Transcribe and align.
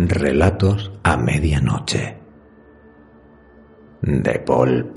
Relatos 0.00 0.92
a 1.02 1.16
medianoche. 1.16 2.16
De 4.00 4.38
Paul. 4.38 4.92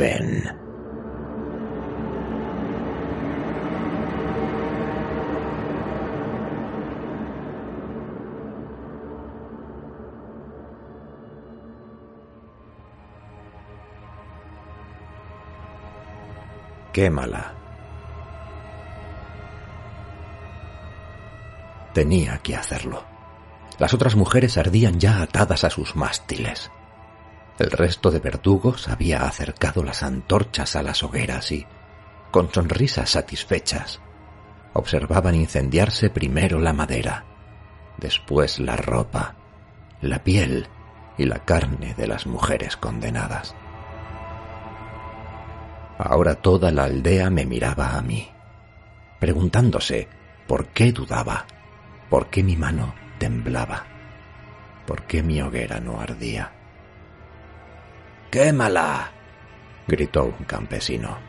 Quémala. 16.93 17.53
Tenía 21.91 22.37
que 22.37 22.55
hacerlo. 22.55 23.10
Las 23.79 23.93
otras 23.93 24.15
mujeres 24.15 24.57
ardían 24.57 24.99
ya 24.99 25.21
atadas 25.21 25.63
a 25.63 25.69
sus 25.69 25.95
mástiles. 25.95 26.71
El 27.57 27.71
resto 27.71 28.11
de 28.11 28.19
verdugos 28.19 28.87
había 28.87 29.23
acercado 29.23 29.83
las 29.83 30.03
antorchas 30.03 30.75
a 30.75 30.83
las 30.83 31.03
hogueras 31.03 31.51
y, 31.51 31.65
con 32.31 32.51
sonrisas 32.51 33.11
satisfechas, 33.11 33.99
observaban 34.73 35.35
incendiarse 35.35 36.09
primero 36.09 36.59
la 36.59 36.73
madera, 36.73 37.25
después 37.97 38.59
la 38.59 38.77
ropa, 38.77 39.35
la 40.01 40.23
piel 40.23 40.67
y 41.17 41.25
la 41.25 41.39
carne 41.39 41.93
de 41.95 42.07
las 42.07 42.25
mujeres 42.25 42.77
condenadas. 42.77 43.53
Ahora 45.97 46.35
toda 46.35 46.71
la 46.71 46.85
aldea 46.85 47.29
me 47.29 47.45
miraba 47.45 47.95
a 47.95 48.01
mí, 48.01 48.27
preguntándose 49.19 50.07
por 50.47 50.67
qué 50.69 50.91
dudaba, 50.91 51.45
por 52.09 52.29
qué 52.29 52.41
mi 52.41 52.55
mano 52.55 52.95
temblaba. 53.21 53.85
¿Por 54.87 55.03
qué 55.03 55.21
mi 55.21 55.39
hoguera 55.43 55.79
no 55.79 56.01
ardía? 56.01 56.51
¡Quémala! 58.31 59.11
gritó 59.87 60.23
un 60.23 60.43
campesino. 60.45 61.19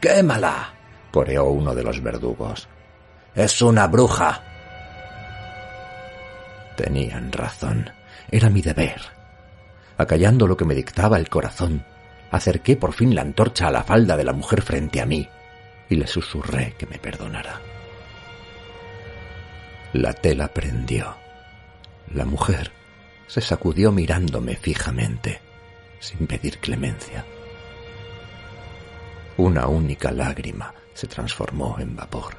¡Quémala! 0.00 0.74
coreó 1.10 1.46
uno 1.46 1.74
de 1.74 1.82
los 1.82 2.00
verdugos. 2.00 2.68
¡Es 3.34 3.60
una 3.62 3.88
bruja! 3.88 4.44
Tenían 6.76 7.32
razón. 7.32 7.90
Era 8.30 8.48
mi 8.48 8.62
deber. 8.62 9.00
Acallando 9.98 10.46
lo 10.46 10.56
que 10.56 10.66
me 10.66 10.76
dictaba 10.76 11.18
el 11.18 11.28
corazón, 11.28 11.84
acerqué 12.30 12.76
por 12.76 12.92
fin 12.92 13.12
la 13.12 13.22
antorcha 13.22 13.66
a 13.66 13.72
la 13.72 13.82
falda 13.82 14.16
de 14.16 14.24
la 14.24 14.32
mujer 14.32 14.62
frente 14.62 15.00
a 15.00 15.06
mí 15.06 15.28
y 15.88 15.96
le 15.96 16.06
susurré 16.06 16.76
que 16.78 16.86
me 16.86 16.98
perdonara. 16.98 17.75
La 19.92 20.12
tela 20.12 20.48
prendió. 20.48 21.16
La 22.12 22.24
mujer 22.24 22.72
se 23.26 23.40
sacudió 23.40 23.92
mirándome 23.92 24.56
fijamente, 24.56 25.40
sin 26.00 26.26
pedir 26.26 26.58
clemencia. 26.58 27.24
Una 29.36 29.66
única 29.66 30.10
lágrima 30.12 30.72
se 30.94 31.06
transformó 31.06 31.76
en 31.78 31.94
vapor. 31.94 32.34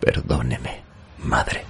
Perdóneme, 0.00 0.82
madre. 1.18 1.69